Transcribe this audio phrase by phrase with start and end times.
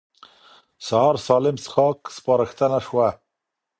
[0.87, 3.09] سهار سالم څښاک سپارښتنه شوه.